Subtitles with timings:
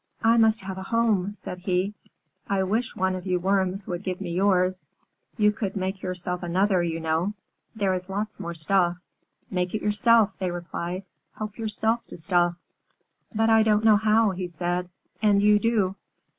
[0.23, 1.93] "I must have a home," said he.
[2.49, 4.87] "I wish one of you Worms would give me yours.
[5.37, 7.35] You could make yourself another, you know.
[7.75, 8.97] There is lots more stuff."
[9.51, 11.05] "Make it yourself," they replied.
[11.37, 12.55] "Help yourself to stuff."
[13.35, 14.89] "But I don't know how," he said,
[15.21, 15.95] "and you do."